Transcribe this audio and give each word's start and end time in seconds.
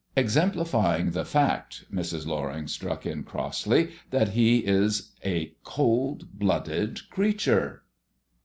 "Exemplifying 0.15 1.11
the 1.11 1.23
fact," 1.23 1.83
Mrs. 1.93 2.25
Loring 2.25 2.65
struck 2.67 3.05
in 3.05 3.21
crossly, 3.23 3.91
"that 4.09 4.29
he 4.29 4.65
is 4.65 5.11
a 5.23 5.53
cold 5.63 6.39
blooded 6.39 7.07
creature." 7.11 7.83